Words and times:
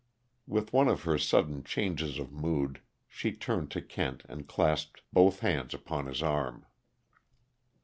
With 0.47 0.73
one 0.73 0.87
of 0.87 1.03
her 1.03 1.19
sudden 1.19 1.63
changes 1.63 2.17
of 2.17 2.31
mood, 2.31 2.81
she 3.07 3.31
turned 3.31 3.69
to 3.69 3.83
Kent 3.83 4.23
and 4.27 4.47
clasped 4.47 5.03
both 5.13 5.41
hands 5.41 5.75
upon 5.75 6.07
his 6.07 6.23
arm. 6.23 6.65